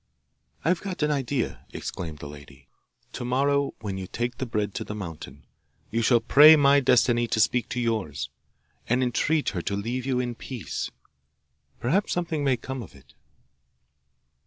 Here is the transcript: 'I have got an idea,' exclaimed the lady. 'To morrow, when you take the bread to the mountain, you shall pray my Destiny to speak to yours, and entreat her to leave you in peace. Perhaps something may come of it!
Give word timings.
'I 0.65 0.69
have 0.69 0.81
got 0.81 1.03
an 1.03 1.11
idea,' 1.11 1.63
exclaimed 1.73 2.17
the 2.17 2.27
lady. 2.27 2.67
'To 3.13 3.23
morrow, 3.23 3.75
when 3.81 3.99
you 3.99 4.07
take 4.07 4.39
the 4.39 4.47
bread 4.47 4.73
to 4.73 4.83
the 4.83 4.95
mountain, 4.95 5.45
you 5.91 6.01
shall 6.01 6.19
pray 6.19 6.55
my 6.55 6.79
Destiny 6.79 7.27
to 7.27 7.39
speak 7.39 7.69
to 7.69 7.79
yours, 7.79 8.31
and 8.89 9.03
entreat 9.03 9.49
her 9.49 9.61
to 9.61 9.75
leave 9.75 10.07
you 10.07 10.19
in 10.19 10.33
peace. 10.33 10.89
Perhaps 11.79 12.13
something 12.13 12.43
may 12.43 12.57
come 12.57 12.81
of 12.81 12.95
it! 12.95 13.13